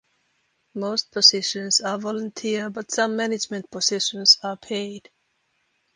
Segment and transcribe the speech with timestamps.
[0.73, 5.11] Most positions are volunteer but some management positions are paid.